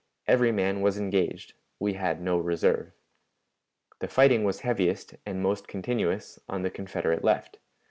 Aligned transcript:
Every 0.27 0.51
man 0.51 0.81
was 0.81 0.97
engaged. 0.97 1.53
We 1.79 1.93
had 1.93 2.19
no 2.23 2.39
reserve. 2.39 2.91
"The 3.99 4.07
fighting 4.07 4.43
was 4.43 4.61
heaviest 4.61 5.13
and 5.27 5.43
most 5.43 5.67
continuous 5.67 6.39
on 6.49 6.63
the 6.63 6.71
Confederate 6.71 7.23
left. 7.23 7.59